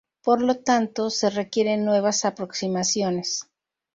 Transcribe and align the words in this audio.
Por 0.23 0.41
lo 0.41 0.55
tanto, 0.57 1.11
se 1.11 1.29
requieren 1.29 1.85
nuevas 1.85 2.25
aproximaciones. 2.25 3.45